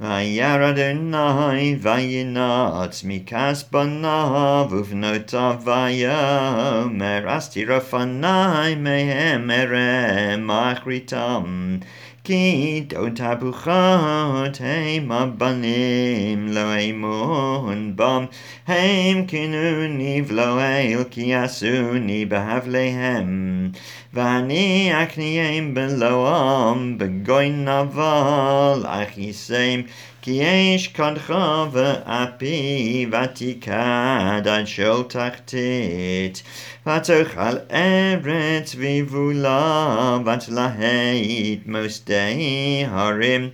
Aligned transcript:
וירא 0.00 0.70
אדוני 0.70 1.76
וינץ 1.80 3.04
מכס 3.04 3.64
בניו 3.72 4.66
ובנותיו 4.70 5.56
ויאמר 5.64 7.36
אסתירה 7.36 7.80
פני 7.80 8.74
מהם 8.76 9.50
אראה 9.50 10.36
מאחריתם 10.36 11.78
כי 12.24 12.84
דעותה 12.88 13.34
ברוכות 13.34 14.60
הם 14.60 15.12
הבנים 15.12 16.48
לא 16.48 16.80
אמון 16.90 17.92
בם 17.96 18.24
הם 18.66 19.26
כינוני 19.26 20.22
ולא 20.26 20.60
אל 20.60 21.04
כי 21.10 21.34
עשוני 21.34 22.24
בהבליהם 22.24 23.70
ואני 24.14 24.90
אקניהם 25.02 25.74
בלועם 25.74 26.98
בגוי 26.98 27.50
נבל 27.50 28.82
אך 28.86 29.18
יסם 29.18 29.80
כי 30.21 30.31
יש 30.31 30.87
קודך 30.87 31.33
ואפי 31.71 33.05
ותיקד 33.11 34.47
עד 34.47 34.65
שול 34.65 35.03
תחתית 35.03 36.43
ותאכל 36.81 37.57
ארץ 37.71 38.75
ויבולה 38.77 40.17
ותלהט 40.25 41.59
מוסדי 41.65 42.85
הרים 42.87 43.49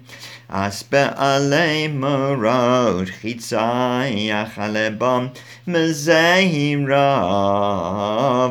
אז 0.50 0.84
בעלי 0.92 1.88
מורות 1.88 3.10
חיצי 3.22 4.32
החלבם 4.34 5.28
מזהירה 5.68 7.22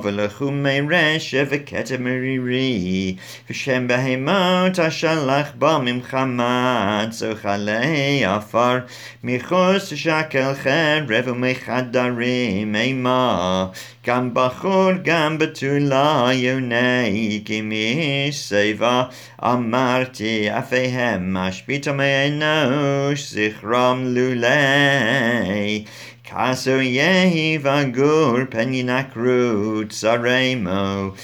ולחומי 0.09 0.81
רשע 0.91 1.45
וכתב 1.51 2.01
מרירי 2.01 3.17
ושם 3.51 3.89
בהמות 3.89 4.79
אשלח 4.79 5.53
בם 5.59 5.85
עם 5.89 6.03
חמת 6.03 7.13
זוכלי 7.13 8.25
עפר 8.25 8.79
מחוץ 9.25 9.95
שקל 9.95 10.53
חרב 10.55 11.29
ומחדרים 11.29 12.77
אימה 12.77 13.67
גם 14.07 14.31
בחור 14.33 14.91
גם 15.05 15.39
בתולה 15.39 16.29
יוני 16.33 17.43
כי 17.45 17.63
משיבה 17.65 19.03
אמרתי 19.45 20.49
אפיהם 20.59 21.35
משבית 21.35 21.89
מאנוש 21.89 23.33
זכרם 23.33 24.05
לולי 24.07 25.85
Caso 26.30 26.78
yehi 26.78 27.58
vagur 27.60 28.46
pen 28.52 28.72
yinakru 28.72 29.84
tsaremo 29.90 31.16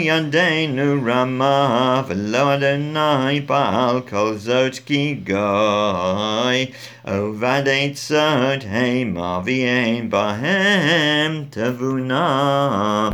yandenu 0.00 1.04
rama 1.04 2.02
velo 2.08 2.46
adonai 2.56 3.46
baal 3.46 4.00
kol 4.00 4.38
zot 4.38 4.80
ki 4.86 5.16
goy 5.16 6.72
bahem 10.08 11.50
tavuna 11.50 13.12